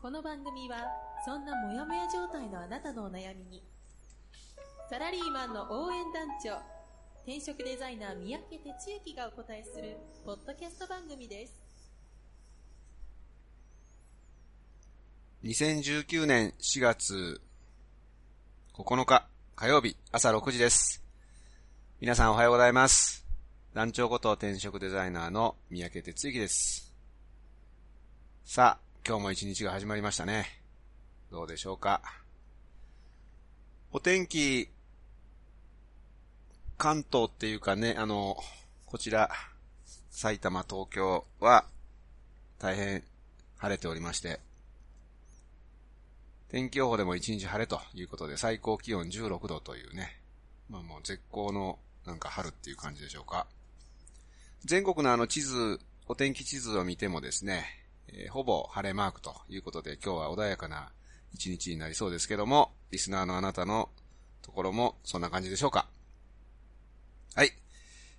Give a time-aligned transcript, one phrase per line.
[0.00, 0.76] この番組は
[1.24, 3.64] そんなモヤモヤ状態のあなたのお悩みに
[4.88, 6.52] サラリーマンの応援団長
[7.26, 11.52] 転職デザイナー三宅哲之がお答えするポッドキャスト番組です
[15.42, 17.40] 2019年4月
[18.74, 21.02] 9日火曜日朝6時です。
[22.00, 23.26] 皆さんおはようございます。
[23.74, 26.94] 団長こと転職デザイナーの三宅哲之です。
[28.44, 30.44] さあ、今日も一日が始まりましたね。
[31.30, 32.02] どうでしょうか。
[33.90, 34.68] お天気、
[36.76, 38.36] 関東っていうかね、あの、
[38.84, 39.30] こちら、
[40.10, 41.64] 埼玉、東京は
[42.58, 43.02] 大変
[43.56, 44.40] 晴れておりまして、
[46.50, 50.20] 天気予報でも一日晴れということで、最高気温16度というね、
[50.68, 53.46] まあもう絶好のなんか春っていう感じでしょうか。
[54.66, 60.90] 全国のあの地図、お天気地図を見てもですね、えーほぼ晴れマークということで、今日は穏やかな
[61.34, 63.90] 一日になりそうですけども、リスナーのあなたの
[64.42, 65.88] ところもそんな感じでしょうか？
[67.34, 67.52] はい。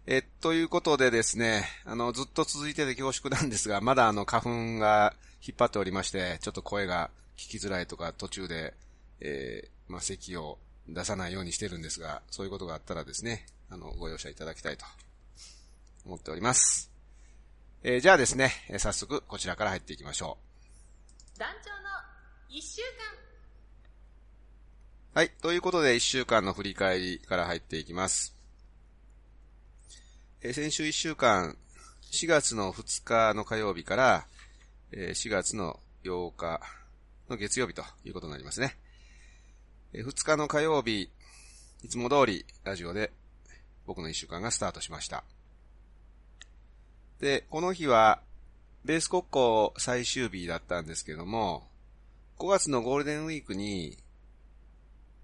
[0.06, 5.14] えーということでですね、あの、ずっと続いてて恐縮なんですが、まだあの、花粉が
[5.45, 8.73] 引っ張っておりまして、ちょっと声が聞きづらいとか、途中で、
[9.20, 14.86] えーまあ、咳を出さないようにしてるんですが、そういうことがあったらですね、あの、ご容赦いただきたいと
[16.06, 16.89] 思っております。
[17.83, 20.38] えーじゃあですね、えー早速こちらから入っていきましょ
[21.38, 21.77] 団長の
[22.49, 22.88] 一週間
[25.16, 25.19] う。
[25.19, 25.30] はい。
[25.41, 28.36] ということで、1週間の振り返りから入っていきます。
[30.41, 31.55] えー先週1週間、
[32.11, 34.27] 4月の2日の火曜日から、
[34.92, 36.59] えー4月の8日
[37.30, 38.77] の月曜日ということになりますね。
[39.93, 41.09] えー2日の火曜日、
[41.83, 43.14] いつも通りラジオで
[43.86, 45.23] 僕の1週間がスタートしました。
[47.19, 48.21] で、この日は、
[48.85, 51.67] ベース国交最終日だったんですけども、
[52.37, 53.97] 5月のゴールデンウィークに、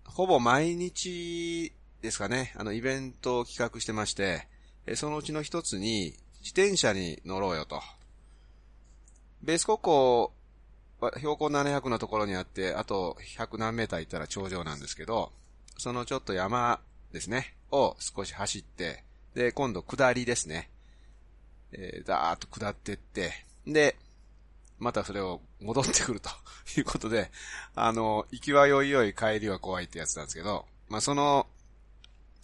[0.04, 4.48] ほぼ毎日ですかね、あのイベントを企画してまして、
[4.96, 7.82] そのうちの一つに、自転車に乗ろうよと。
[9.42, 10.30] ベース国交
[11.00, 15.32] は標高700のところにあって、あと100何メーター行ったら頂上なんですけど、
[15.78, 16.82] そのちょっと山
[17.14, 20.70] ですね、を少し走って、で、今度下りですね。
[21.78, 23.34] えー、だーっと下ってって、
[23.68, 23.98] で、
[24.80, 26.30] またそれを戻ってくると
[26.78, 27.32] いうことで、
[27.76, 31.48] あの、行きはよいよい帰りは怖いってやつなんですけど、まあ、その、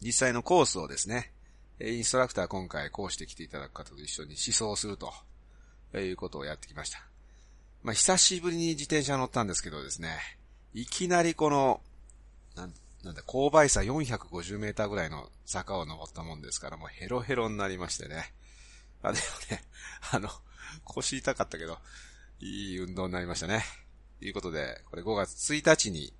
[0.01, 1.31] 実際のコースをですね、
[1.79, 5.13] えインストラクター今回講師してきていただく方と一緒に思想すると、
[5.93, 7.05] いうことをやってきました。
[7.83, 10.17] まあ、久しぶりに自転車乗ったんですけどですね、
[10.73, 11.81] いきなりこの、
[12.55, 18.31] なんなんだ、勾配差450メーターぐらいの坂を登ったもんですから、もうヘロヘロになりましてね。
[19.03, 19.63] あ、でもね、
[20.11, 20.29] あの、
[20.83, 21.77] 腰痛かったけど、
[22.39, 23.63] いい運動になりましたね。
[24.19, 26.13] ということで、これ5月1日に、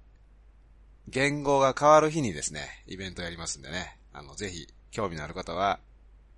[1.07, 5.79] 言語が変わる日にですね、イベントやりますんでね、あの、ぜひ、興味のある方は、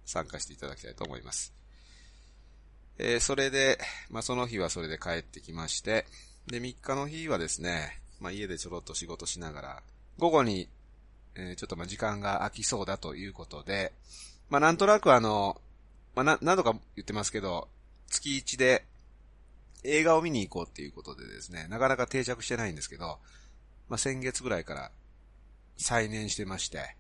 [0.06, 1.54] 参加していただきたいと思います。
[2.98, 3.80] えーそれで、
[4.10, 6.06] まあ、その日はそれで帰ってきまして、
[6.48, 9.84] で、3日の日はですね、まあ、家でちょろっと仕事しながら、
[10.18, 10.70] 午後に、
[11.36, 13.94] えーちょっとま、時間が空きそうだということで、
[14.50, 15.60] まあ、なんとなくあの、
[16.16, 17.68] まあ、な、何度か言ってますけど、
[18.10, 18.86] 月1で
[19.84, 23.20] 映画を見に行こうっていうことでですね、なかなか定着してないんですけど、
[23.90, 24.92] まあ、先月ぐらいから
[25.78, 26.96] 再燃してまして、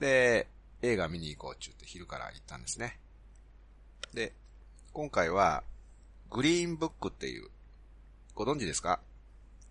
[0.00, 0.48] で、
[0.82, 2.98] 映画見に行こうって言って昼から行ったんですね。
[4.14, 4.32] で、
[4.92, 5.62] 今回は、
[6.30, 7.48] グリーンブックっていう、
[8.34, 9.00] ご存知ですか？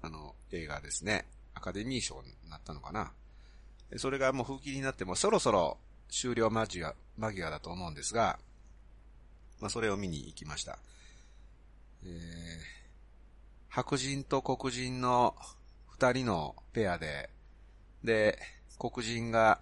[0.02, 1.26] あの、映画ですね。
[1.54, 3.12] アカデミー賞になったのかな？
[3.98, 5.78] それがもう風紀になってもそろそろ
[6.10, 8.38] 終了間際間際だと思うんですが、
[9.60, 10.80] まあ、それを見に行きました。
[12.04, 12.12] えー、
[13.70, 15.36] 白人と黒人の
[15.88, 17.30] 二人のペアで、
[18.04, 18.38] で、
[18.80, 19.60] 黒人が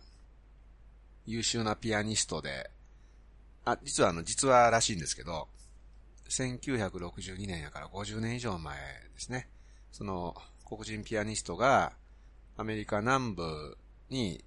[1.25, 2.69] 優秀なピアニストで、
[3.63, 5.47] あ、実はあの、実話らしいんですけど、
[6.29, 8.81] 1962年やから50年以上前で
[9.17, 9.49] すね。
[9.91, 10.35] その、
[10.67, 11.93] 黒人ピアニストが、
[12.57, 13.77] アメリカ南部
[14.09, 14.43] に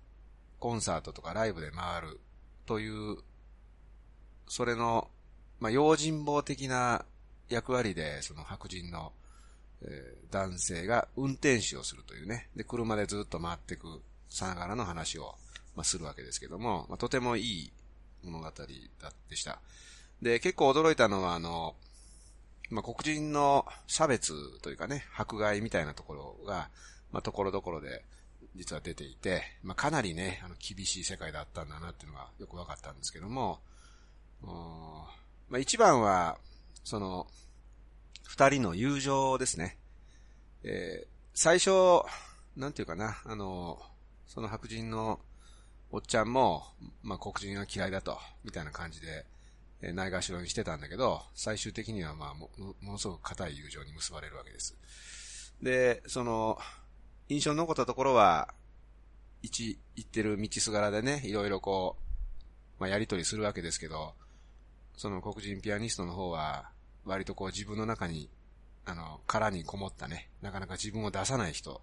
[0.58, 2.20] コンサートとかライブで回る
[2.66, 3.18] という、
[4.46, 5.08] それの、
[5.60, 7.04] まあ、用心棒的な
[7.48, 9.12] 役割で、その白人の
[9.82, 12.48] えー、男性が運転手をするというね。
[12.56, 15.34] で、車でずっと回っていくさながらの話を、
[15.76, 17.72] まあ、するわけですけども、まあ、とてもいい
[18.24, 18.52] 物語だ
[19.30, 19.60] でした。
[20.20, 21.76] で、結構驚いたのは、あの、
[22.70, 26.68] まあ、黒人の差別というかね、迫害みたいなところが、
[27.12, 28.04] まあ、ところどころで
[28.56, 33.60] 実は出ていて、まあ、かなりね、あの、厳しい世界だったんだなっていうのがよくわかったんですけども、
[35.48, 36.38] まあ、一番は、
[36.84, 37.26] その、
[38.26, 39.78] 二人の友情ですね。
[40.62, 41.70] えー、最初、
[42.56, 43.80] なんていうかな、あの、
[44.26, 45.20] その白人の
[45.90, 46.64] おっちゃんも、
[47.02, 49.24] まあ、黒人は嫌いだと、みたいな感じで、
[49.80, 52.50] えー、ないがしろにしてたんだけど、最終的にはまあも、
[52.82, 54.76] ものすごく固い友情に結ばれるわけです。
[55.62, 56.58] で、その、
[57.30, 58.52] 印象に残ったところは、
[59.40, 61.96] 一、行ってる道すがらでね、いろいろこ
[62.78, 64.14] う、まあ、やりとりするわけですけど、
[64.98, 66.70] その黒人ピアニストの方は、
[67.04, 68.28] 割とこう自分の中に、
[68.84, 71.80] あの、殻にこもったね、なかなか自分を出さない人。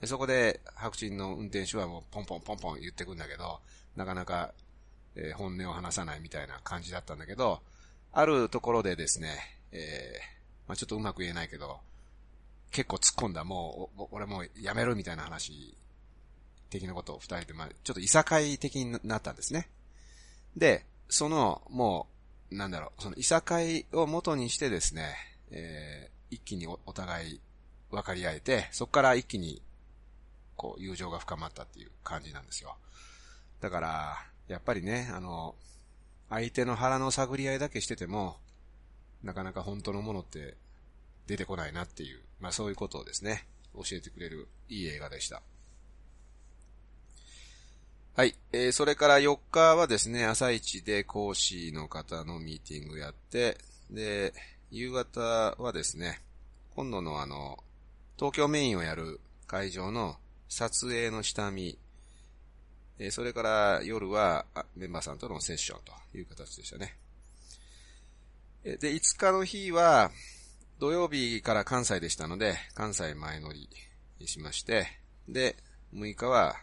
[0.00, 3.60] でそこで、白人の運転手はもうポンポンポンポン言ってくんだけど、
[3.94, 4.52] なかなか、
[5.14, 7.62] えー、本音を話さないみたいな感じだったんだけど、
[8.12, 11.78] あるところでですね、えー、まあ、ちょっとうまく言えないけど、
[12.72, 15.76] 結構突っ込んだ、もう、俺もうやめるみたいな話、
[16.68, 19.70] 的なことを二人で、まあ、ちょっといさかい的になったんですね。
[20.56, 22.08] で、その、も
[22.50, 25.14] う、なんだろう、そのいさかいを元にしてですね、
[25.50, 27.40] えー、一気にお互い
[27.90, 29.62] 分かり合えて、そこから一気に、
[30.56, 32.76] こう、友情が深まったっていう感じなんですよ。
[33.60, 35.54] だから、やっぱりね、あの、
[36.30, 38.36] 相手の腹の探り合いだけしてても、
[39.22, 40.56] なかなか本当のものって
[41.26, 45.42] 出てこないなっていう、まあそういうことをですね、教えてくれるいい映画でした。
[48.18, 48.34] はい。
[48.52, 53.58] えー、それから4日はですね、朝一で講師の方のミーティングやって、
[53.92, 54.34] で、
[54.72, 56.20] 夕方はですね、
[56.74, 57.62] 今度のあの、
[58.16, 60.16] 東京メインをやる会場の
[60.48, 61.78] 撮影の下見、
[62.98, 66.96] えー、それから夜はメンバーさんとのセッションという形でしたね。
[68.64, 70.10] で、5日の日は、
[70.80, 73.68] 土曜日から関西でしたので、関西前乗り
[74.26, 74.88] しまして、
[75.28, 75.54] で、
[75.94, 76.56] 6日は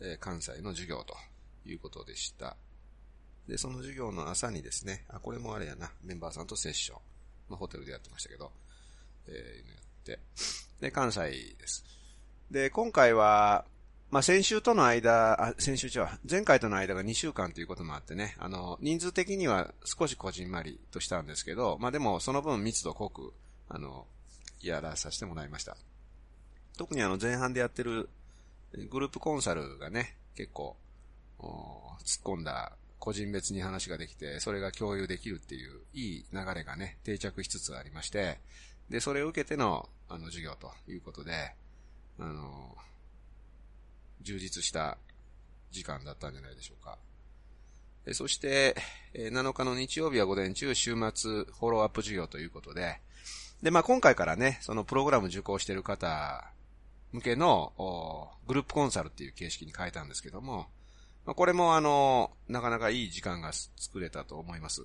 [0.00, 1.16] え関西の授業と
[1.64, 2.56] いうことでした。
[3.48, 6.98] で、その授業の朝にですね、あ、これもあれやな、メンバーさんとセッション。
[7.48, 8.50] まあ、ホテルでやってましたけど、
[9.28, 10.18] えー、やって。
[10.80, 11.84] で、関西です。
[12.50, 13.64] で、今回は、
[14.10, 23.32] まあ、先週との間、あ、先週は、前回との間が2週間ということもあってね、あの、人数的には少しこじんまりとしたんですけど、まあ、でもその分密度濃く、
[23.68, 24.06] あの、
[24.60, 25.76] やらさせてもらいました。
[26.76, 28.08] 特にあの前半でやってる
[28.90, 30.76] グループコンサルがね、結構、
[31.38, 38.38] 突っ込んだ個人別に話ができて、それが共有できるっていういい流れがね、定着しつつありまして、
[38.90, 41.54] で、それを受けての、あの、授業ということで、
[42.18, 42.76] あの、
[44.22, 44.98] 充実した
[45.70, 46.98] 時間だったんじゃないでしょうか。
[48.06, 48.76] えそして、
[49.14, 53.00] え7日の日曜日は午前中、週末、フォローアップ授業ということで、
[53.62, 56.50] で、まあ、今回からね、そのプログラム受講している方
[57.16, 57.72] 向けの
[58.46, 60.66] グループコンサルっていう形式に変えたんですけども、
[61.24, 64.84] まあ、これもあの、なかなかいい時間が作れたと思います。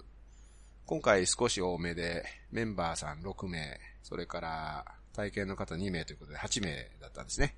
[0.85, 7.55] 今回少し多めで、メンバーさん6名、それから体験の方2名ということで8名だったんですね。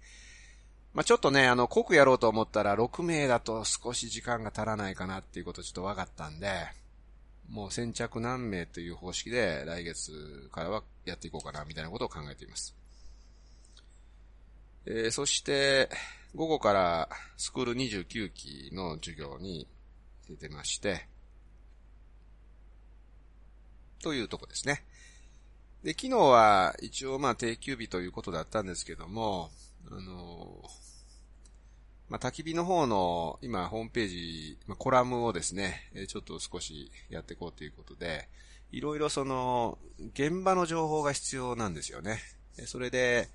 [0.93, 6.49] まあ、ちょっとね、あの、濃くやろうと思ったら6名だと少し時間が足らないかなっていうことちょっと分かったんで、
[7.49, 12.75] もう先着何名という方式で来月からはやっていこうかなみたいなことを考えています。
[14.85, 15.89] えー、そして、
[16.35, 19.67] 午後からスクール29期の授業に
[20.27, 21.07] 出てまして、
[24.01, 24.83] というとこですね。
[25.83, 29.51] で、昨日は一応まあ定休日ということだったんですけども、
[29.91, 30.63] あの
[32.09, 38.27] まあ、焚き火の方の今ホームページ、まあ、コラムをですね、ちょっと少しやっていこうということで、
[38.71, 39.77] いろいろその、
[40.13, 42.19] 現場の情報が必要なんですよね。
[42.65, 43.29] それで、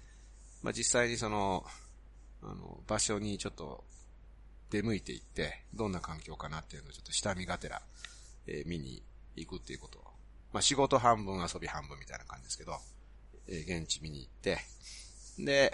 [0.62, 1.64] まあ、実際にその、
[2.42, 3.84] あの、場所にちょっと
[4.70, 7.82] 出向いていって、どんな環境かなっていうのをちょっと下見がてら、
[8.46, 9.02] えー、見に
[9.36, 10.08] 行くっていうことを
[10.52, 12.78] まあ、仕事半分遊び半分みたいな感じですけど、
[13.48, 14.58] えー、現地見に行って、
[15.38, 15.72] で、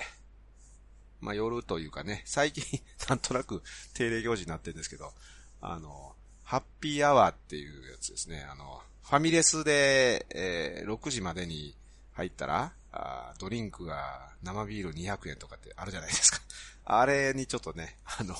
[1.20, 2.64] まあ、夜というかね、最近
[3.08, 3.62] なんとなく
[3.94, 5.12] 定例行事になってるんですけど、
[5.60, 8.42] あの、ハッピーアワーっていうやつですね。
[8.42, 11.76] あの、ファミレスで、えー、6時までに
[12.12, 16.38] 入ったら、あドリンクが生ビール200円とかってあるじゃないですか。
[16.84, 18.36] あれにちょっとね、あの、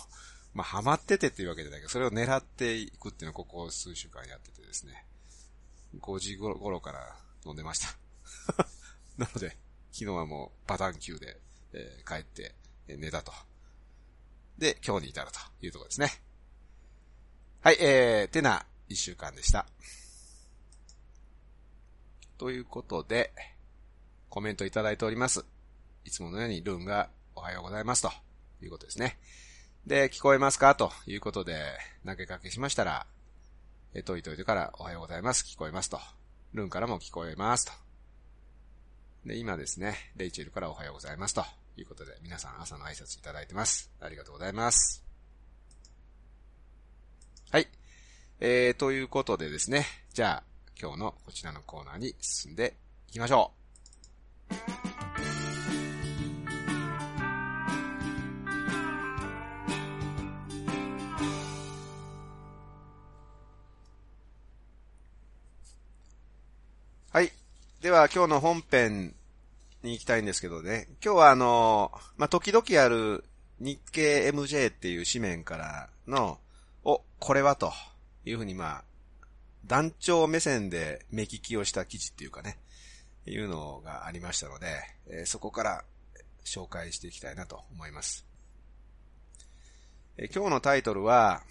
[0.54, 5.06] まあ、ハマっててっていうわけじゃないけど、それを狙っていくっていうのをここ数週間やっててですね、
[5.99, 7.88] 5時頃から飲んでました。
[9.18, 9.49] なので、
[9.90, 11.40] 昨日はもうパターン9で、
[11.73, 12.54] えー、帰って、
[12.87, 13.32] え寝たと。
[14.58, 16.23] で、今日に至るというところですね。
[17.61, 19.66] はい、えー、てな一週間でした。
[22.38, 23.32] ということで、
[24.34, 25.44] コメントいただいております。
[26.04, 28.10] いつものようにルーンがおはようございますと
[28.60, 29.16] いうことですね。
[29.86, 30.74] で、聞こえますか？
[30.74, 31.54] ということで
[32.04, 33.06] 投げかけしましたら、
[33.94, 35.44] え、といといてからおはようございます。
[35.44, 36.00] 聞こえますと。
[36.52, 37.72] ルンからも聞こえますと。
[39.24, 41.44] で、今ですね、レイチェルからおはようございますと
[41.76, 43.92] いうことで、皆さん朝の挨拶いただいてます。
[44.00, 45.04] ありがとうございます。
[47.52, 47.68] はい。
[48.40, 50.44] えー、ということでですね、じゃあ、
[50.76, 52.74] 今日のこちらのコーナーに進んで
[53.10, 53.63] いきましょう。
[67.14, 67.30] はい。
[67.80, 69.14] では今日の本編
[69.84, 70.88] に行きたいんですけどね。
[71.00, 73.25] 今日はあの、まあ、時々ある
[73.61, 76.38] 日経 MJ っていう紙面からの、
[76.82, 77.73] お、これはと
[78.25, 78.84] いうふうにまあ、
[79.64, 82.58] 団長目線で目利きをした記事っていうかね、
[83.26, 84.66] いうのがありましたので、
[85.09, 85.85] えー、そこから
[86.45, 88.26] 紹介していきたいなと思います。
[90.16, 91.43] えー、今日のタイトルは、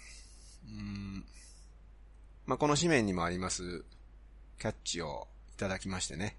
[0.66, 1.24] うん
[2.46, 3.84] まあ、この紙面にもあります
[4.58, 6.36] キャッチをいただきましてね。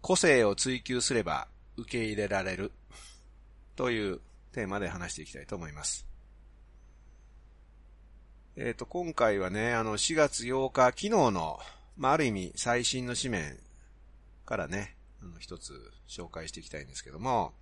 [0.00, 1.46] 個性を追求すれば
[1.76, 2.72] 受け入れられる
[3.76, 4.20] という
[4.52, 6.06] テーマで話していきたいと思います。
[8.56, 11.58] えっ、ー、と、今回はね、あの、4月8日、昨日の、
[11.96, 13.58] まあ、ある意味最新の紙面
[14.52, 15.72] からね、あの、一つ
[16.06, 17.54] 紹介していきたいんですけども、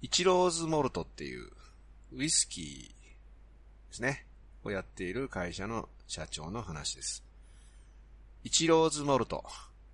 [0.00, 1.50] イチローズモルトっていう
[2.14, 2.92] ウイスキーで
[3.90, 4.24] すね、
[4.64, 7.22] をやっている会社の社長の話です。
[8.42, 9.44] イチローズモルト。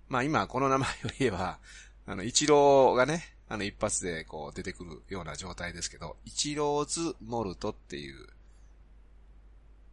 [0.07, 1.59] まあ今この名前を言えば、
[2.05, 8.25] あの、イチローがね、あの一発でこう出てくるような状態ですけど、イチローズモルトっていう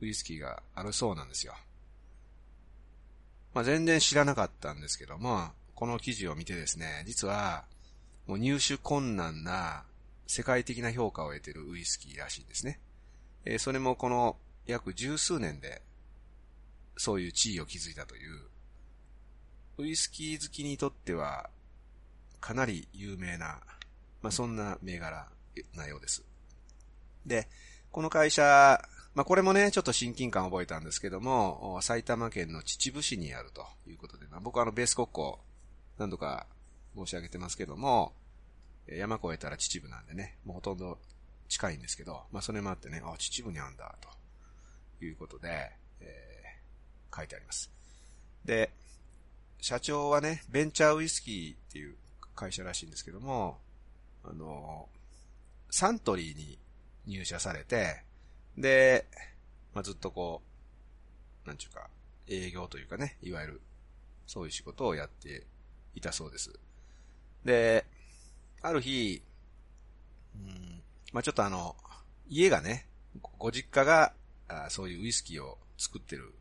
[0.03, 1.55] ウイスキーがあるそうなんですよ。
[3.55, 7.65] まあ全然知らなかったんですけども、この記事を見てですね、実は
[8.27, 9.85] もう入手困難な
[10.27, 12.81] 世界的な評価を得てるウイスキーらしいんですね。
[13.45, 15.83] えー、それもこの約十数年で
[16.97, 18.41] そういう地位を築いたという、
[19.79, 21.51] ウイスキー好きにとっては、
[22.41, 23.61] かなり有名な、
[24.21, 25.29] まあ、そんな銘柄
[25.75, 26.25] なようです。
[27.27, 27.49] で、
[27.91, 28.81] この会社、
[29.15, 35.37] まあ、これもね、ちょっと親近感を覚えたんですけども、埼玉県の秩父市にあるということで、まあ、僕はあのベース国交
[35.99, 36.47] 何度か
[36.97, 38.15] 申し上げてますけども、
[38.89, 40.99] 山越えたら秩父なんでね、もうほとんど
[41.49, 43.95] 近いんですけど、まあそれもあってね、あ、秩父にあるんだ、
[44.99, 46.43] ということで、え
[47.15, 47.71] 書いてあります。
[48.45, 48.73] で、
[49.61, 51.97] 社長はね、ベンチャーウイスキーっていう
[52.35, 53.59] 会社らしいんですけども、
[54.25, 54.89] あの、
[55.71, 56.59] サントリーに
[57.07, 58.03] 入社されて、
[58.57, 59.07] で、
[59.75, 60.43] まあ、ずっとこ
[61.45, 61.89] う、なんちゅうか、
[62.29, 63.61] 営業というかね、いわゆる、
[64.27, 65.47] そういう仕事をやって
[65.95, 66.53] いたそうです。
[67.45, 67.85] で、
[68.63, 69.23] ある日、
[70.37, 70.83] うん、
[71.13, 71.77] まあ、ちょっとあの、
[72.29, 72.87] 家がね、
[73.39, 74.13] ご実家が、
[74.49, 76.35] あそういうウイスキーを作ってる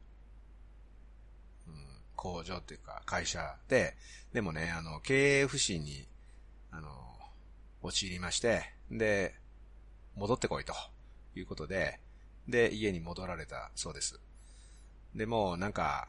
[1.68, 1.74] うん
[2.16, 3.96] 工場っていうか会社で、
[4.34, 6.08] でもね、あの、経営不振に、
[6.72, 6.90] あの、
[7.82, 9.36] 陥りまして、で、
[10.16, 10.74] 戻ってこいと
[11.36, 12.00] いうことで、
[12.48, 14.20] で、家に戻られたそうです。
[15.16, 16.08] で、もうなんか、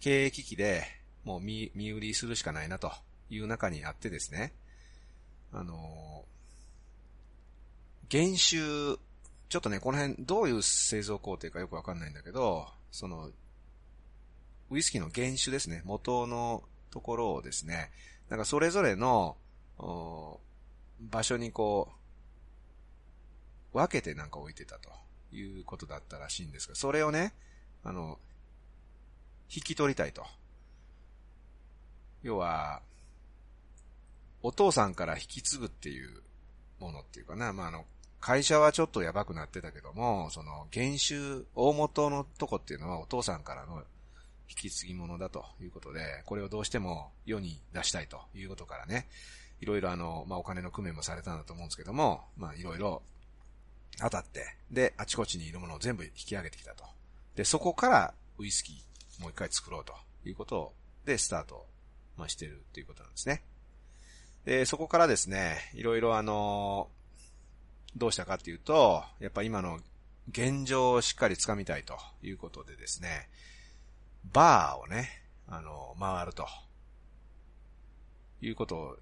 [0.00, 0.84] 経営危機で、
[1.24, 2.92] もう見、見売りするしかないなと
[3.30, 4.52] いう中にあってですね、
[5.52, 6.24] あの、
[8.10, 8.98] 原酒、
[9.48, 13.30] ちょっとね、この辺どういう製造工程かよくわかんないんだけど、その、
[14.70, 17.90] ウイスキーの原酒ですね、元のところをですね、
[18.28, 19.36] なんかそれぞれの、
[21.00, 22.03] 場所にこう、
[23.74, 24.88] 分けてなんか置いてたと
[25.34, 27.34] いうことだったらしいんですが、それをね、
[27.82, 28.18] あの、
[29.54, 30.24] 引き取りたいと。
[32.22, 32.80] 要は、
[34.42, 36.22] お父さんから引き継ぐっていう
[36.78, 37.84] ものっていうかな、まあ、あの、
[38.20, 43.82] 会社はちょっとやばくなってたけども、その、原種、大元のとこっていうのはお父さんからの
[44.48, 49.08] 引き継ぎ物だということで、これをどうしても世に出したいということからね、
[49.60, 53.02] いろいろあの、まあ、お金の工面もされたんだと思うんですけども、まあ、いろいろ
[53.98, 56.84] 当たって、で、あちこちにいるものを全部引き上げてきたと。
[57.36, 60.72] で、そこからウイスキーもう一回作ろうということを
[61.04, 61.66] でスタート、
[62.16, 63.42] まあ、してるっていうことなんですね。
[64.44, 66.88] で、そこからですね、いろいろあの、
[67.96, 69.80] どうしたかっていうと、やっぱ今の
[70.30, 73.28] 現状をしっかり掴みたいということでですね、
[74.32, 76.46] バーをね、あの、回ると。
[78.46, 78.96] いうことを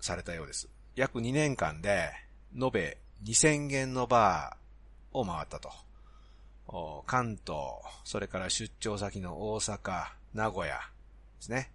[0.00, 0.68] されたようです。
[0.96, 2.10] 約2年間で、
[2.60, 5.70] 延べ2000軒のバーを回ったと。
[7.06, 7.58] 関東、
[8.04, 10.80] それから出張先の大阪、名古屋で
[11.40, 11.72] すね。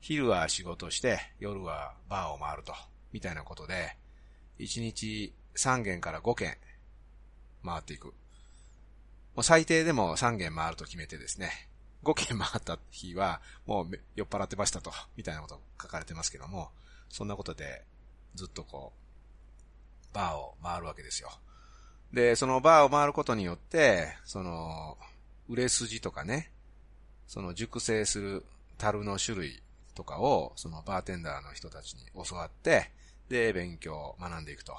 [0.00, 2.72] 昼は仕事して、夜はバーを回ると、
[3.12, 3.96] みたいなことで、
[4.58, 6.56] 1日3軒から5軒
[7.64, 8.06] 回っていく。
[8.06, 8.12] も
[9.36, 11.68] う最低でも3軒回ると決めてですね、
[12.02, 16.70] 5軒回った日は、もう酔っ払ってましたと、みたいなこと書かれてますけども、
[17.10, 17.84] そんなことで、
[18.34, 19.00] ずっとこう、
[20.12, 21.30] バーを回るわけですよ。
[22.12, 24.98] で、そのバーを回ることによって、その、
[25.48, 26.50] 売れ筋とかね、
[27.26, 28.44] その熟成する
[28.78, 29.62] 樽の種類
[29.94, 32.90] とかを、そのバーテンダーの人たちに教わって、
[33.28, 34.74] で、勉強を、学んでいくと。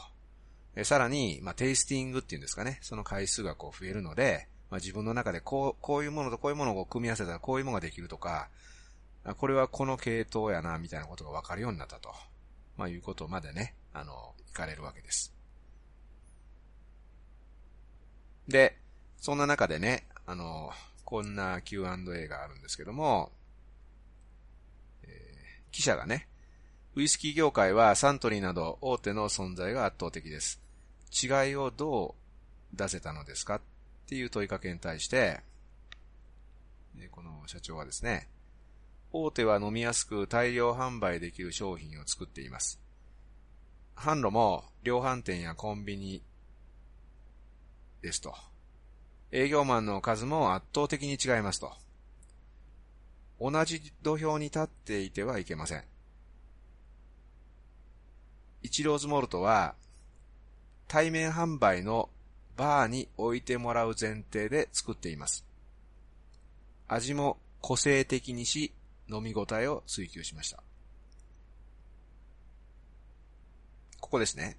[0.83, 8.49] さらに、まあ、テイスティングっていうんですかね、その回数がこう増えるので、まあ、自分の中でこう、こういうものとこういうものを組み合わせたらこういうものができるとか、
[9.37, 12.13] これはこの系統やな、みたいなことがわかるようになったと。
[12.77, 15.33] まあ、いうことまでね、あの、行かれるわけです。
[18.47, 18.77] で、
[19.17, 20.71] そんな中でね、あの、
[21.05, 23.31] こんな Q&A があるんですけども、
[25.03, 26.27] えー、記者がね、
[26.95, 30.61] ウイスキー業界はサントリーなど大手の存在が圧倒的です。
[31.11, 32.15] 違いをど
[32.73, 33.61] う出せたのですかっ
[34.07, 35.41] ていう問いかけに対して、
[37.11, 38.27] この社長はですね、
[39.13, 42.80] 大手は飲みやすく大量販売できる商品を作っています。
[44.01, 46.23] 販路も量販店やコンビニ
[48.01, 48.33] ですと。
[49.31, 51.71] 営業マンの数も圧倒的に違いますと。
[53.39, 55.83] 同じ土俵に立っていてはいけません。
[58.63, 59.75] イチローズモルトは、
[60.87, 62.09] 対面販売の
[62.57, 65.45] バーに置いてもらう前提で作っています。
[66.87, 68.73] 味も個性的にし、
[69.09, 70.63] 飲み応えを追求しました。
[74.11, 74.57] ここですね。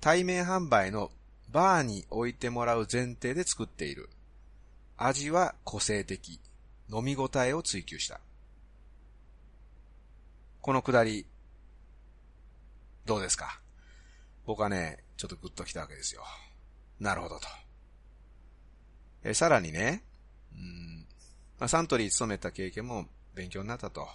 [0.00, 1.10] 対面販売の
[1.50, 4.08] バーに置いてもらう前提で作っている。
[4.96, 6.38] 味は個性的。
[6.88, 8.20] 飲み応えを追求した。
[10.60, 11.26] このくだり、
[13.06, 13.60] どうですか？
[14.46, 16.22] 僕はね、ちょっとグッときたわけですよ。
[17.00, 17.48] なるほどと。
[19.24, 20.04] え、さらにね、
[20.54, 21.06] うん、
[21.58, 24.08] まあ、サントリー勤めた経験も勉強になったと。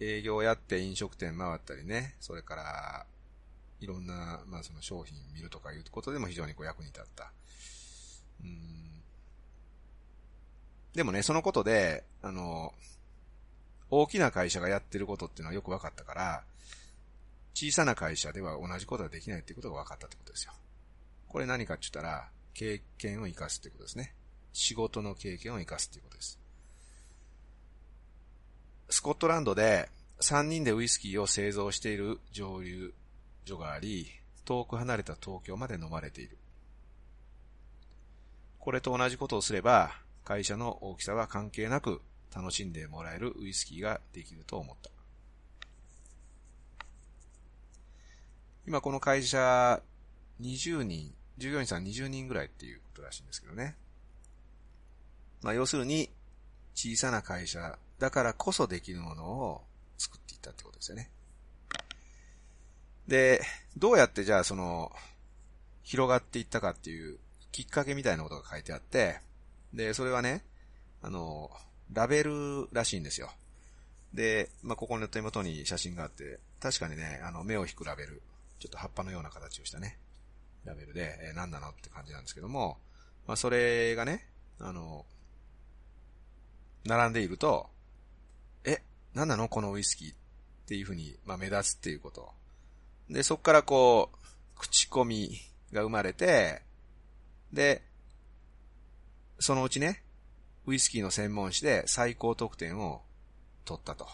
[0.00, 3.06] 営業やって飲食店回ったりね、それから、
[3.80, 7.32] いろんな、まあその商品見るとかいうことでも非常にこう役に立った。
[8.42, 9.02] うん。
[10.94, 12.72] でもね、そのことで、あの、
[13.90, 16.44] 大きな会社がやってることっていうのはよく分かったから、
[17.54, 20.52] 小さな会社では同じことができないっていうことが分かったってことですよ。
[21.28, 24.14] これ何かって言ったら、経験を活かすってことですね。
[24.52, 26.38] 仕事の経験を活かすっていうことです。
[28.94, 29.88] スコットランドで
[30.20, 32.94] 3人でウイスキーを製造している蒸留
[33.44, 34.06] 所があり、
[34.44, 36.38] 遠く離れた東京まで飲まれている。
[38.60, 39.90] これと同じことをすれば、
[40.22, 42.02] 会社の大きさは関係なく
[42.32, 44.90] 楽しんでもらえるウイスキーができると思った。
[48.64, 49.82] 今この会社、
[50.40, 53.74] 20人、従業員さん20人ぐらいっていうことらしいんですけどね。
[55.42, 56.10] まあ要するに、
[56.76, 59.64] 小さな会社だからこそできるものを
[59.98, 61.10] 作っていったってことですよね。
[63.06, 63.42] で、
[63.76, 64.92] どうやってじゃあその、
[65.82, 67.18] 広がっていったかっていう
[67.52, 69.20] きっかけみたいなことが書いてあって、
[69.72, 70.44] で、それはね、
[71.02, 71.50] あの、
[71.92, 73.30] ラベルらしいんですよ。
[74.12, 78.22] で、まあ、ここの手元に写真があって、確かにね、あの、目を引くラベル。
[78.58, 79.98] ちょっと葉っぱのような形をしたね、
[80.64, 82.78] ラベルで、えー、何なのって感じなんですけども、
[83.26, 84.26] まあ、それがね、
[84.58, 85.04] あの、
[86.84, 87.68] 並んでいると、
[89.14, 89.48] え、何なの？
[89.48, 90.16] このウイスキーっ
[90.66, 92.32] ていうふうに、まあ、目立つっていうこと。
[93.10, 94.18] で、そこからこう、
[94.58, 95.38] 口コミ
[95.72, 96.62] が生まれて、
[97.52, 97.82] で、
[99.38, 100.02] そのうちね、
[100.66, 103.02] ウイスキーの専門誌で最高得点を
[103.64, 104.06] 取ったと。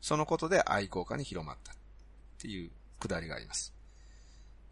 [0.00, 1.76] そのことで愛好家に広まったっ
[2.38, 3.74] ていうくだりがあります。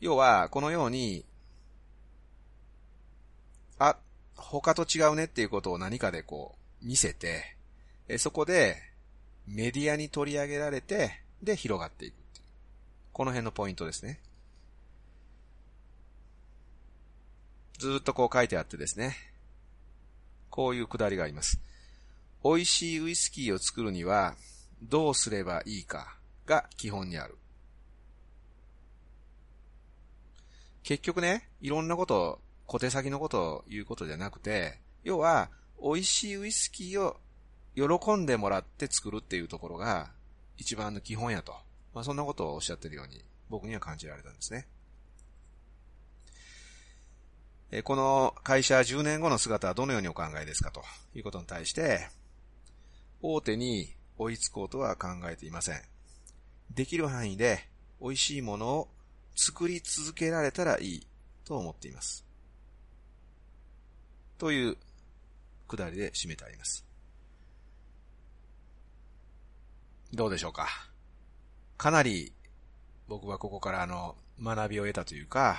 [0.01, 1.25] 要は、このように、
[3.79, 3.97] あ、
[4.37, 7.57] 他と違うねっていうことを何かでこう、見せて、
[8.09, 8.92] えそこで、
[9.47, 12.43] メディアに取り上げられて、で、広がっていくてい。
[13.13, 14.21] この辺のポイントですね。
[17.79, 19.17] ずっとこう書いてあってですね。
[20.51, 21.61] こういうくだりがあります。
[22.45, 24.35] 美味しいウイスキーを作るには、
[24.83, 27.37] どうすればいいかが基本にある。
[30.83, 35.51] 結局ね、いろんなこと、小手先のことを言うことじゃなくて、要は、
[35.83, 37.17] 美味しいウイスキーを
[37.75, 40.11] 喜んでもらって作るっていうところが
[40.59, 41.55] 一番の基本やと。
[41.95, 44.67] まあそんなことをおっしゃってるように僕には感じられたんですね。
[47.71, 50.83] えこの会社10年後の姿はどのようにお考えですかと
[51.15, 52.09] いうことに対して、
[53.23, 55.81] 大手に追いつこうとは考えていません。
[56.71, 57.67] できる範囲で
[58.01, 58.89] 美味しいものを
[59.35, 61.07] 作り続けられたらいい
[61.45, 62.27] と思っています。
[64.37, 64.77] という
[65.67, 66.85] くだりで締めてあります。
[70.13, 70.69] どうでしょうか？
[71.79, 72.33] かなり
[73.09, 75.59] 僕はここからあの学びを得たというか、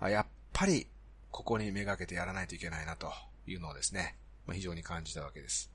[0.00, 0.86] やっぱり
[1.30, 3.12] ここにめがけてやらないといけないなと
[3.46, 5.70] いうのをですね、まあ、非常に感じたわけです。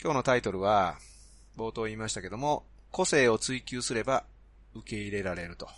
[0.00, 0.96] 今日のタイトルは、
[1.56, 4.24] 冒頭言いましたけども、個性を追求すれば
[4.74, 5.68] 受け入れられると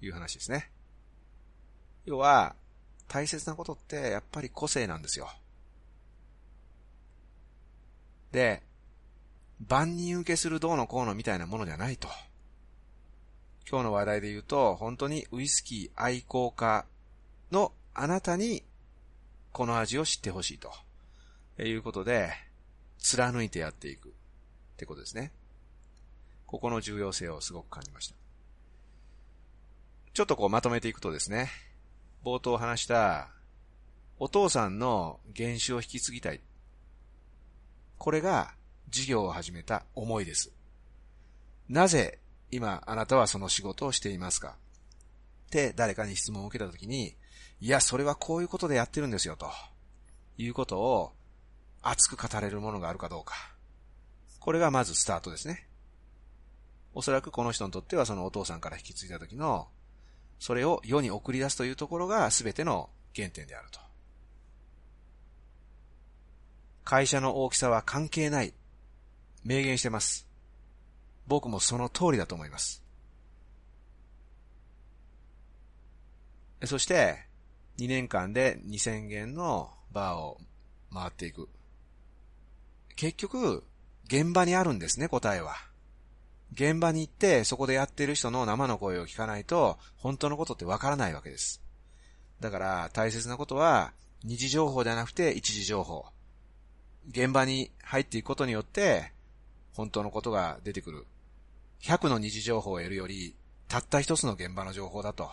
[0.00, 0.70] いう話ですね。
[2.06, 2.56] 要は、
[3.08, 5.30] 大切なことってやっぱり個性なんですよ。
[8.32, 8.62] で、
[9.68, 12.08] 万人受けするどうのこうのみたいなものじゃないと。
[13.68, 16.84] 今日の話題で言うと、本当にウイスキー愛好家
[17.50, 18.64] のあなたに
[19.52, 20.72] この味を知ってほしいと
[21.62, 22.32] いうことで、
[22.98, 24.12] 貫いてやっていくっ
[24.76, 25.32] てことですね。
[26.46, 28.14] ここの重要性をすごく感じました。
[30.12, 31.50] ちょっとこうまとめていくとですね、
[32.24, 33.30] 冒頭話した
[34.18, 36.40] お父さんの原種を引き継ぎたい。
[37.98, 38.54] これが
[38.92, 40.52] 事業を始めた思いです。
[41.68, 44.56] なぜ今あなたはその仕事をしていますか？
[45.46, 47.16] って誰かに質問を受けたときに、
[47.60, 49.50] いや、それはこういうことでやってるんですよ、と
[50.36, 51.12] いうことを
[51.80, 53.34] 熱く語れるものがあるかどうか。
[54.38, 55.66] これがまずスタートですね。
[56.94, 59.68] おそらくこの人にとってはそのお父さんから引き継いだ時の、
[60.38, 63.80] それを世に送り出すというところが全ての原点であると。
[66.84, 68.52] 会社の大きさは関係ない。
[69.44, 70.26] 明言してます。
[71.26, 72.82] 僕もその通りだと思います。
[76.64, 77.18] そして、
[77.78, 80.38] 2年間で2000件のバーを
[80.92, 81.48] 回っていく。
[82.94, 83.64] 結局、
[84.06, 85.56] 現場にあるんですね、答えは。
[86.52, 91.62] 現場に行って、そこでやってる人の生の声を聞かないと、本当のことってわからないわけです。
[92.40, 96.04] だから、大切なことは、二次情報ではなくて一次情報。
[97.08, 99.12] 現場に入っていくことによって、
[99.72, 101.06] 本当のことが出てくる。
[101.82, 103.34] 100の二次情報を得るより、
[103.68, 105.30] たった一つの現場の情報だと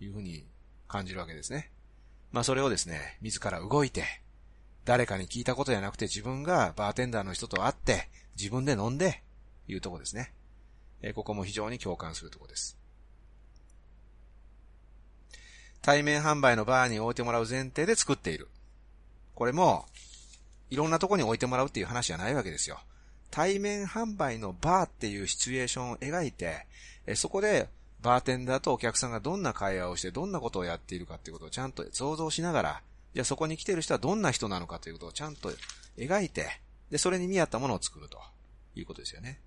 [0.00, 0.46] いうふうに
[0.88, 1.70] 感じるわけですね。
[2.32, 4.04] まあそれをですね、自ら動いて、
[4.84, 9.22] 誰かに聞いたことじゃなくて自分がバーテンダーの人と会って、自分で飲んで、
[9.68, 10.32] いうとこですね。
[11.02, 12.76] えここも非常に共感するとこです。
[15.82, 18.48] 対面販売のバーに置いてもらう前提で作っている。
[19.34, 19.86] これも、
[20.68, 22.80] いろんなとこに置いてもらうっていう話じゃないわけですよ。
[23.30, 26.66] 対面販売のバーっていうシチュエーションを描いて、
[27.06, 27.68] えそこで
[28.02, 32.82] バーテンダーとお客さんがどんな会話をしてどんなことをやっているかっていうことをちゃんと想像しながら、
[33.14, 35.52] じゃあそこに来てる人はどんな人なのかということをちゃんと
[35.98, 38.18] 描いて、で、それに見合ったものを作ると
[38.74, 39.40] いうことですよね。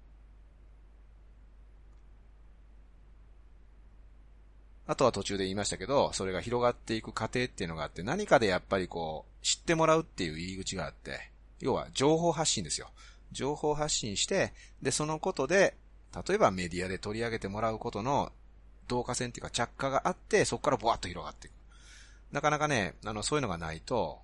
[4.85, 12.89] あとは途中で言いましたけど、それが広がっていく過程っていうのがあって、何かでやっぱりこう、知ってもらうっていう入り口があって、要は情報発信ですよ。
[13.33, 15.75] 情報発信して、で、そのことで、
[16.27, 18.31] 例えばメディアで取り上げてもらうことの
[18.89, 21.53] 導火線っていうか着火があって、そこからボワッと広がっていく。
[22.31, 24.21] なかなかね、あの、そういうのがないと、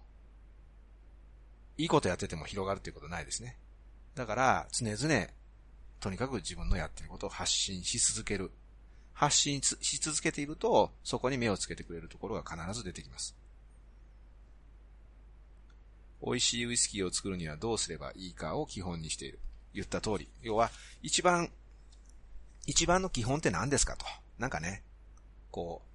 [1.78, 3.58] いいことやってても広がるっていうことないですね。
[4.16, 5.28] だから、常々、
[6.00, 8.52] とにかく自分のやってることを発信し続ける。
[9.14, 13.36] 発信し続けていると、そこに目をつけてくれるところが必ず出てきます。
[16.24, 19.40] 美味しいウイスキーを作るにはどうすればいいかを基本にしている。
[19.74, 20.28] 言った通り。
[20.42, 21.50] 要は、一番、
[22.66, 24.06] 一番の基本って何ですかと。
[24.38, 24.84] なんかね、
[25.52, 25.90] こう、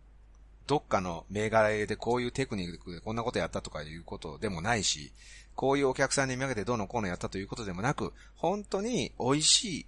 [0.66, 5.12] どっかの銘柄でこういうテクニックでこんなことやったとかいうことでもないし、
[5.54, 9.86] こういうお客さんに見分けてどうのこうのやったということでもなく、本当に美味しい、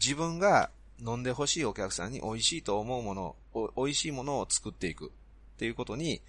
[0.00, 0.70] 自分が
[1.04, 3.36] 飲んでほしいお客さんに美味しいと思うもの、
[3.76, 5.10] 美味しいものを作っていくっ
[5.58, 6.22] ていうことに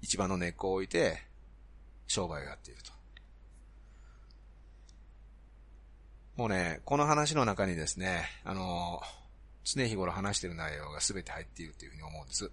[0.00, 1.22] 一番の根っこを置いて
[2.12, 2.92] 商売をやっていると。
[6.36, 9.00] もうね、この話の中にですね、あの、
[9.64, 12.50] 常日頃話してる内容が全て入っているというふうに思うんです。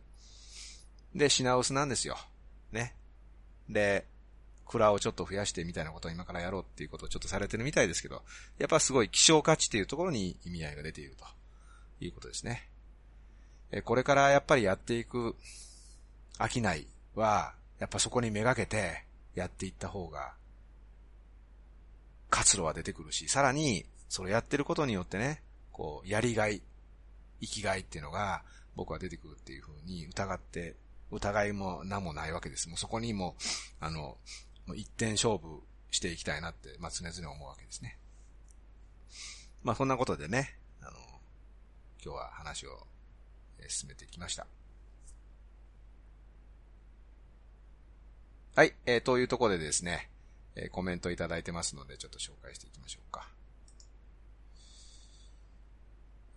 [1.16, 2.18] で、品薄なんですよ。
[2.72, 2.96] ね。
[3.68, 4.06] で、
[4.66, 8.22] 蔵をちょっと増やしてみたいなことを今からやろうっていうことをちょっとされてるみたいですけど、
[8.60, 11.26] やっぱすごい希少価値っていうところに意味合いが出ていると
[12.06, 12.70] いうことですね。
[13.72, 15.36] えこれからやっぱりやっていく
[16.38, 19.09] 商いは、やっぱそこにめがけて
[19.40, 20.34] やっていった方が
[22.30, 26.62] 活路は出てくるし、さらに、それやってることによってね、こう、やりがい、
[27.42, 28.44] 生きがいっていうのが、
[28.76, 30.76] 僕は出てくるっていうふうに疑って、
[31.12, 32.70] 疑いも何もないわけです。
[32.70, 33.36] もうそこにも、
[33.80, 34.18] あの、
[34.66, 37.98] もう一点勝負していきたいなって、まあ、常々思うわけですね。
[39.64, 40.92] まあ、そんなことでね、あの、
[42.04, 42.88] 今日は話を
[43.68, 44.46] 進めてきました。
[48.60, 50.10] はい、えー、というところでですね、
[50.58, 53.30] えー、コメントいただいてますので、ちょっと紹介していきましょうか。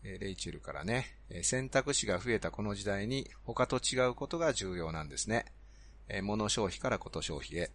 [0.04, 5.46] えー、レイチェルからね、え選択肢が増えたこの時代に他と違うことが重要なんですね。
[6.08, 7.72] え物消費からこと消費へ。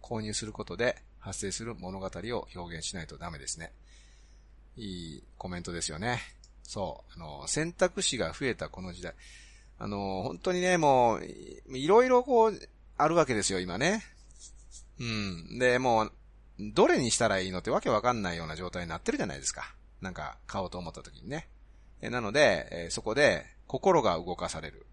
[0.00, 3.72] 購入することで発生する物語を表現しないとダメですね。
[4.76, 6.20] いいコメントですよね。
[6.62, 7.12] そう。
[7.16, 9.14] あの、選択肢が増えたこの時代。
[9.80, 11.24] あの、本当にね、もう、
[11.76, 14.02] いろいろこう、あるわけですよ、今ね。
[14.98, 15.58] うん。
[15.58, 16.12] で、もう、
[16.58, 19.74] どれにしたらいいのってわけわかんないような状態になってるじゃないですか。
[20.00, 21.48] なんか、買おうと思った時にね。
[22.00, 24.86] えなので、えそこで、心が動かされる。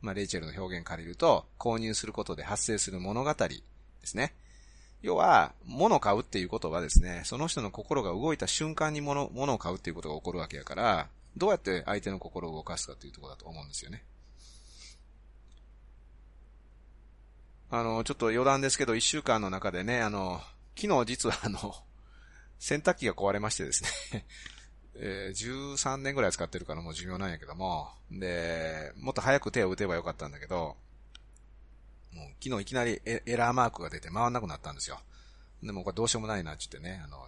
[0.00, 3.62] まあ、レイチェルの表現借りると、購入することで発生する物語で
[4.02, 4.34] すね。
[5.02, 14.04] 要は、物を買うっていうことはですね、その人の心が動いた瞬間に物、物を買うっていうことが起こるわけやから、どうやって相手の心を動かすかっていうところだと思うんですよね。
[17.76, 20.40] あの、ちょっと余談ですけど、一週間の中でね、あの、
[20.80, 21.74] 昨日実はあの、
[22.60, 23.82] 洗濯機が壊れましてです
[24.12, 24.26] ね
[24.94, 30.76] え、13年ぐらい使ってるからもう寿命なんやけども、で、もっと早く手を打てばよかったんだけど、
[32.12, 35.00] もう昨日いきなりエラーマークが出て回んなくなったんですよ。
[35.60, 37.26] でもこれどうしようもないなって言ってね、あの、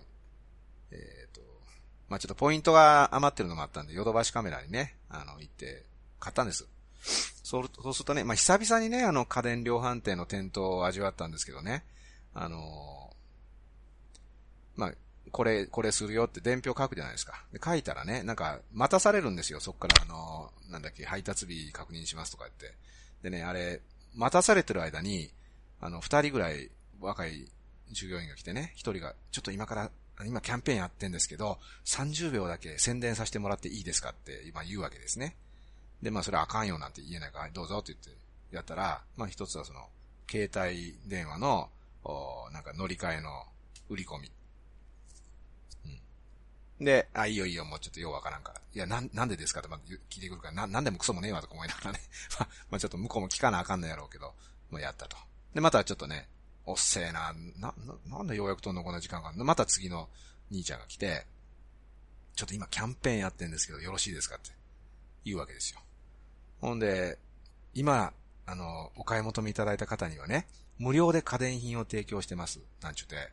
[0.92, 1.40] えっ、ー、と、
[2.08, 5.84] まあ、ちょっとポイントが余ってるのもあったんで、ヨドバシカメラにね、あの、行って
[6.20, 6.68] 買ったんです。
[7.42, 11.84] そう、そうするとね、まあ、久々にね、あの家電量販店の店頭を味わったんですけどね、
[12.34, 13.12] あの
[14.76, 14.92] まあ、
[15.32, 17.44] これ、これするよって伝票書くじゃないですか。
[17.52, 19.60] で、書いたらね、なんか、待たされるんですよ。
[19.60, 22.76] そっからあのなんだっけ、配達日確認しますとか言って。
[23.22, 23.80] でね、あれ、
[24.14, 25.30] 待たされてる間に、
[25.80, 27.46] あの、二人ぐらい若い
[27.90, 29.90] 従業員が来てね、一人が、ちょっと今から、
[30.24, 35.36] 今キャンペーンやってんですけど、30秒だけ宣伝させてもらっていいですかって今言うわけですね。
[36.02, 38.10] で、まあそれあかんよなんて言えないから、どうぞって言って
[38.54, 39.88] やったら、まあ一つはその、
[40.30, 41.70] 携帯電話の、
[42.04, 43.30] おなんか乗り換えの
[43.88, 44.30] 売り込み。
[46.78, 46.84] うん。
[46.84, 48.60] で、あ、いいよいいよ、もうちょっとようわからんから。
[48.74, 52.00] いや、なん、なんでですかってま聞いてくるから、な、なんでもクソもねえわとか思いながらね。
[52.70, 54.34] まあ、ちょっと向こうも聞かなあかんのやろうけど、
[54.70, 55.16] もうやったと。
[55.54, 56.28] で、またちょっとね、
[56.64, 60.08] おっせえな、な、ななんでようやくとんのこの時間が、また次の
[60.50, 61.26] 兄ちゃんが来て、
[62.34, 64.50] ちょっと今キャンペーンやってんですけど、よろしいですかって
[65.24, 65.80] 言うわけですよ。
[66.60, 67.18] ほんで、
[67.74, 68.12] 今、
[68.46, 70.46] あの、お買い求めいただいた方にはね、
[70.78, 72.60] 無料で家電品を提供してます。
[72.80, 73.32] なんちゅうて。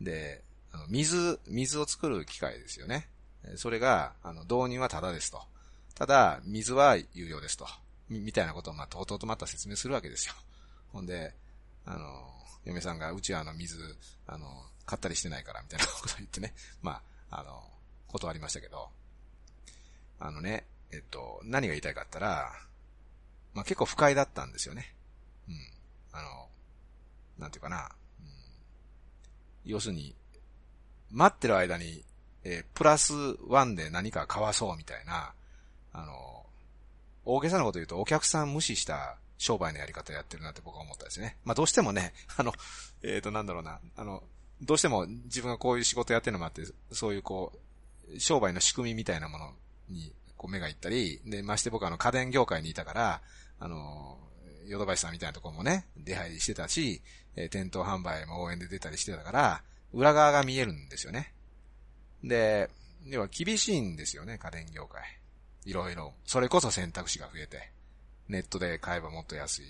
[0.00, 3.08] で、あの、水、水を作る機械ですよね。
[3.56, 5.40] それが、あの、導入はタダですと。
[5.94, 7.66] ただ、水は有料ですと。
[8.08, 10.34] み、みたいなことを、まあ、とうとうとまた説明するわけですよ。
[10.92, 11.34] ほんで、
[11.84, 12.28] あの、
[12.64, 13.78] 嫁さんが、うちはあの、水、
[14.26, 14.46] あの、
[14.84, 16.54] 買ったりしてないから、みたいなことを言ってね。
[16.82, 17.62] まあ、あの、
[18.08, 18.90] 断りましたけど。
[20.18, 22.52] あのね、えっと、何が言いたいかったら、
[23.54, 24.94] まあ、結構不快だったんですよね。
[25.48, 25.54] うん。
[26.12, 26.48] あの、
[27.38, 27.90] なんていうかな。
[28.20, 28.26] うん、
[29.64, 30.14] 要するに、
[31.10, 32.04] 待ってる間に、
[32.44, 33.14] えー、プラス
[33.48, 35.32] ワンで何か買わそうみたいな、
[35.92, 36.46] あの、
[37.24, 41.36] 大げさなこと言うとお客さん無視した商売のやり方やってるなって僕は思ったですね。
[41.44, 42.52] まあどうしてもね、あの、
[43.02, 44.22] えっ、ー、となんだろうな、あの、
[44.62, 47.52] どうしても自分がこういう仕事やってるのもあって、そういうこ
[48.14, 49.52] う、商売の仕組みみたいなもの
[49.88, 53.22] にこう目がいったり、で、まして僕はあの家電業界にいたから、
[53.58, 54.18] あの、
[54.66, 57.02] ヨドバシさんみたいなところもね、出入りしてたし、
[57.36, 61.32] え、店頭販売も応援で出たりしてたから、裏側が見えるんですよね。
[62.22, 62.70] で、
[63.06, 65.02] 要は厳しいんですよね、家電業界。
[65.64, 66.14] いろいろ。
[66.24, 67.72] それこそ選択肢が増えて。
[68.28, 69.66] ネットで買えばもっと安い。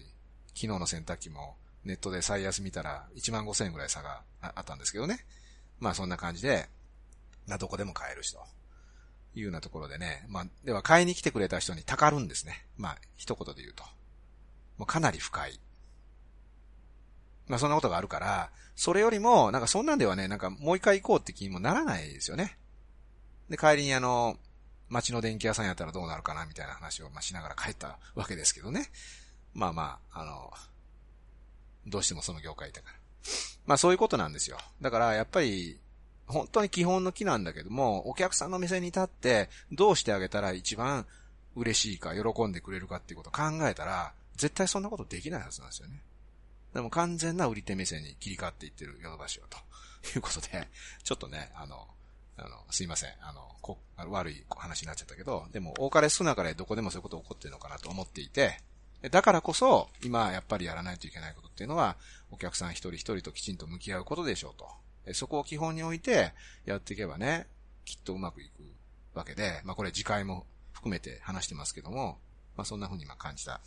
[0.55, 5.25] 昨日の洗濯機もネットで最安見たら1万5千円ぐらい差があったんですけどね。
[5.79, 6.69] まあそんな感じで、
[7.47, 8.41] まどこでも買えるしと。
[9.37, 10.25] いうようなところでね。
[10.29, 12.67] まあ、では買いに来てくれた人にたかるんですね。
[12.77, 13.85] まあ一言で言うと。
[14.79, 15.61] もうかなり深い。
[17.47, 22.59] まあそんなことがあるから、それよりも、なんかそんなんではね、なんかもう一回行こうって気にもならないですよね。
[23.49, 24.37] で、帰りにあの、
[24.89, 28.89] 街の電気屋さんやったらどうなるかなみたいな話を、まあ、しながら帰ったわけですけどね。
[29.53, 30.53] まあまあ、あの、
[31.87, 32.97] どうしてもその業界だから。
[33.67, 34.59] まあそういうことなんですよ。
[34.81, 35.81] だからやっぱり、
[36.27, 41.07] 本当に基本の木なんだけども、お客さんの店に立って、どうしてあげたら一番
[41.55, 46.03] 嬉しいか、喜んでくれるかっていうことを考えたら、絶対そんなことできないはずなんですよね。
[46.75, 49.59] でも完全な売り手目線に切り替わっていってるヨドバシはと
[50.15, 50.69] いうことで、
[51.03, 51.87] ちょっとね、あの、
[52.37, 53.11] あの、すいません。
[53.23, 58.61] あの、こ悪い話になっちゃったけど、でも、多かれ少なかれどこでもそういうこと起こってるのかなと思っていて、
[59.11, 61.97] だからこそ、今やっぱりやらないといけないことっていうのは、
[62.31, 64.69] お客さん一人一人ときちんと向き合うことでしょうと。
[65.13, 66.33] そこを基本に置いて
[66.65, 67.47] やっていけばね、
[67.85, 68.51] きっとうまくいく
[69.15, 72.19] わけで、まあこれ次回も含めて話してますけども、
[72.57, 73.61] まあそんな風に今感じた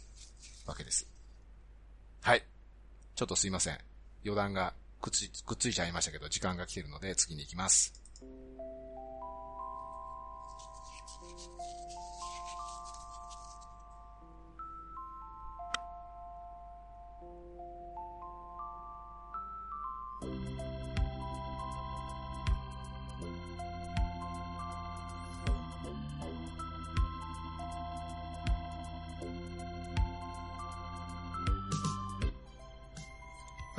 [0.66, 1.08] わけです。
[2.22, 2.44] はい。
[3.16, 3.78] ちょっとすいません。
[4.24, 7.94] 余談がくっつくっついちゃいましたけど、時間が来てるので次に行きます。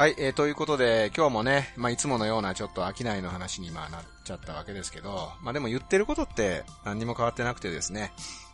[0.01, 8.11] はい、えー、ということで、今日もね、まあ、いつものようなちょっと商いの話に今なっちゃったわけですけど、まあ、でも言ってることって何にも変わってなくてですね、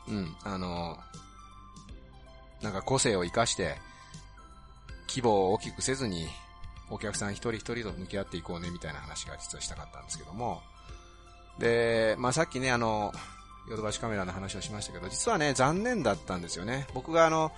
[0.09, 0.99] うん、あの、
[2.63, 3.77] なんか個性を活かして、
[5.09, 6.27] 規模を大きくせずに、
[6.91, 10.63] お客さん一人一人と向き合っていこうね、みたいな話が実はしたかったんですけども、
[11.61, 13.13] で、まあ、さっきね、あの、
[13.71, 16.89] ヨドバシカメラの話をしましたけど、実はね、残念だったんですよね。
[16.93, 17.53] 僕があの、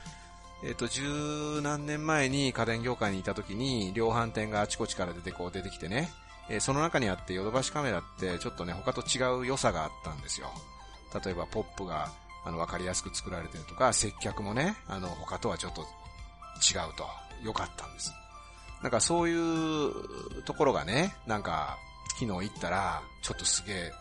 [0.62, 6.11] えっ、と、十何年前に家電業界にいた時に、量販店があちこちから出てこう出てきてね、
[6.49, 10.49] えー、その中にあってヨドバシカメラってちょっとね、他と違う良さがあったんですよ。
[11.25, 12.11] 例えばポップが、
[12.44, 17.07] あの、わかりやすく作られてるとか、接客もね、あの、他とはちょっと違うと。
[17.42, 18.12] 良かったんです。
[18.83, 21.79] なんかそういうところがね、なんか、
[22.18, 23.92] 昨日行ったら、ちょっとすげえ、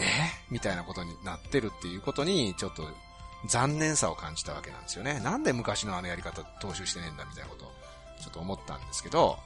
[0.00, 0.04] え
[0.50, 2.88] みたいなことになってるっていうことに、ちょっと
[3.46, 5.20] 残念さを感じたわけなんですよね。
[5.20, 7.68] なんで昔のあのやり方踏襲してねえんだみたいなことを
[8.20, 9.38] ちょっと思ったんですけど、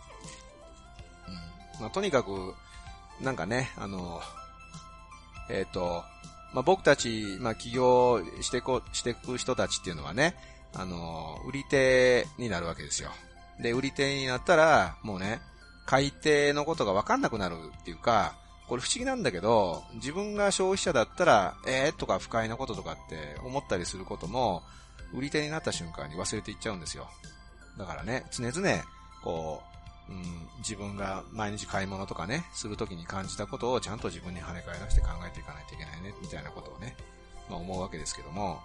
[1.77, 1.81] うん。
[1.81, 2.55] まあ、とにかく、
[3.21, 4.21] なんかね、あの、
[5.49, 6.05] えっ、ー、と、
[6.53, 10.37] まあ、僕たち、まあ、起業してこ、していく人たちっていうのはね、
[10.75, 13.11] あの、売り手になるわけですよ。
[13.61, 15.41] で、売り手になったら、もうね、
[15.87, 18.35] 買い手のことがわかんなくなるっていうか、
[18.69, 24.63] これ不思議なんだけど、自分が消費者だったら、えーとか不快なこととかって思ったりすることも、
[25.15, 27.09] 売り手になった瞬間に忘れていっちゃうんですよ。
[27.79, 28.85] だからね、常々、
[29.23, 29.63] こ
[30.09, 36.97] う、うん、自分が毎日買い物とかね、するときに感じたことをちゃんと自分に跳ね返らせて考えていかないといけないね、みたいなことをね、
[37.49, 38.61] まあ思うわけですけども、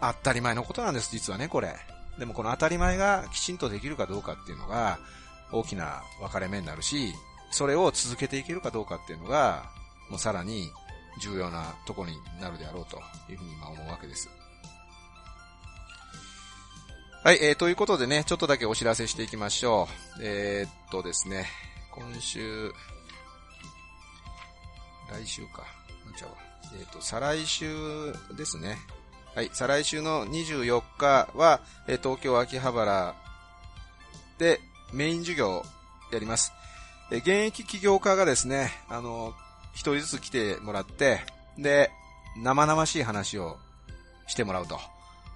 [0.00, 1.74] あの、当たり前のことなんです、実はね、これ。
[2.18, 4.98] でもこの当たり前がきちんとできるかどうかっていうのが、
[5.52, 7.14] 大きな分かれ目になるし、
[7.50, 9.64] それを続けていけるかどうかっていうのが、
[10.10, 10.70] もうさらに
[11.20, 14.28] 重要なとこになるであろうというふうに今思うわけです。
[17.24, 20.22] はい、えー、ということでね、ちょっとだけお知らせしていきましょう。
[20.22, 21.46] えー、っとですね、
[21.90, 22.72] 今週、
[25.10, 25.64] 来週か。
[26.16, 26.30] ちゃう
[26.74, 28.76] えー、っと、再来週ですね。
[29.34, 33.14] はい、再来週の24日は、えー、東京秋葉原
[34.38, 34.60] で
[34.92, 35.62] メイン授業
[36.12, 36.52] やります。
[37.10, 39.34] え現役起業家がですね、あの、
[39.72, 41.20] 一人ずつ来てもらって、
[41.58, 41.90] で、
[42.36, 43.58] 生々しい話を
[44.26, 44.78] してもらうと。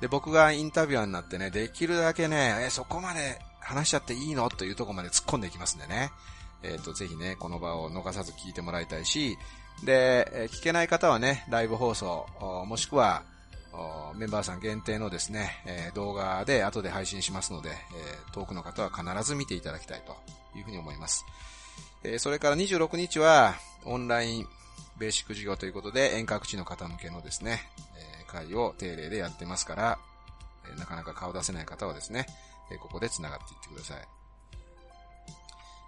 [0.00, 4.48] で、僕がインタビュアーになってね、できるだけね、え、そこまで話しちゃっていいの？
[4.48, 6.11] というとこまで突っ込んでいきますんでね。
[6.62, 9.38] えっ、ー、と、ぜひね、この場を逃さず聞いてもらいたいし、
[9.85, 12.26] で、え聞けない方はね、ライブ放送、
[12.66, 13.22] もしくは、
[14.16, 17.74] メンバーさん限定のですね、え動画で後で配信しますので、え
[18.33, 20.16] 遠くの方は必ず見ていただきたいと
[20.59, 21.24] いうふうに思います。
[22.02, 24.46] えそれから26日は、オンライン
[24.98, 27.62] ベーシック授業ということで、遠隔地の方向けのですね、
[28.22, 29.98] え会を定例でやってますから、
[30.74, 32.26] えなかなか顔出せない方はですね、
[32.70, 34.06] えここで繋がっていってください。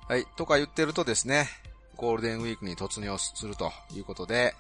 [0.09, 1.49] はい、とか言ってるとですね、
[1.97, 4.55] ゴールデンウィークに突入するということで、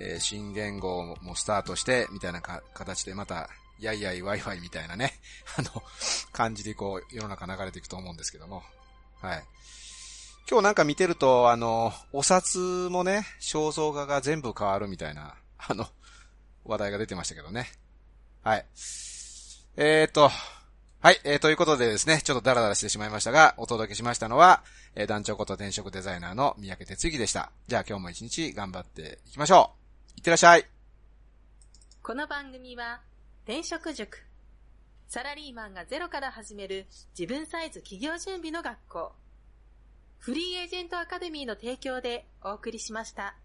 [0.00, 5.12] え、新言語もスタートして、みたいな形でまた、やいやい Wi-Fi みたいなね、
[5.58, 5.82] あの、
[6.32, 8.62] 感じでこう、世の中流れていくと思うんですけども、
[9.20, 9.44] はい。
[10.50, 12.56] 今日なんか見てると、あの、お札
[12.90, 15.86] もね、肖像画が全部変わるみたいな、あの、
[16.64, 17.66] 話題が出てましたけどね。
[18.42, 18.64] はい。
[19.76, 20.30] えーと、
[21.00, 24.62] はい、えー、ということでですね、ちょっとダラダラしてしまいましたが、お届けしましたのは、
[24.94, 27.52] えー、団長こと転職デザイナーの三宅哲之でした。
[27.66, 29.74] じゃあ今日も一日頑張っていきましょ
[30.16, 30.18] う。
[30.18, 30.64] いってらっしゃい。
[32.02, 33.02] この番組は、
[33.44, 34.24] 転職塾。
[35.08, 36.86] サラリーマンがゼロから始める
[37.18, 39.12] 自分サイズ企業準備の学校。
[40.18, 43.36] フリーエージェントアカデミーの提供でお送りしました。